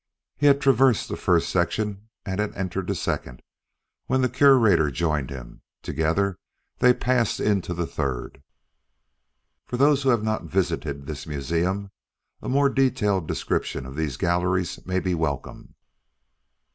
He 0.35 0.47
had 0.47 0.59
traversed 0.59 1.09
the 1.09 1.15
first 1.15 1.47
section 1.47 2.09
and 2.25 2.39
had 2.39 2.55
entered 2.55 2.87
the 2.87 2.95
second, 2.95 3.43
when 4.07 4.23
the 4.23 4.29
Curator 4.29 4.89
joined 4.89 5.29
him; 5.29 5.61
together 5.83 6.39
they 6.79 6.91
passed 6.91 7.39
into 7.39 7.75
the 7.75 7.85
third. 7.85 8.41
For 9.67 9.77
those 9.77 10.01
who 10.01 10.09
have 10.09 10.23
not 10.23 10.45
visited 10.45 11.05
this 11.05 11.27
museum, 11.27 11.91
a 12.41 12.49
more 12.49 12.67
detailed 12.67 13.27
description 13.27 13.85
of 13.85 13.95
these 13.95 14.17
galleries 14.17 14.83
may 14.87 14.99
be 14.99 15.13
welcome. 15.13 15.75